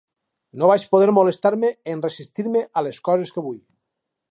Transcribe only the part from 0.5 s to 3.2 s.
No vaig poder molestar-me en resistir-me a les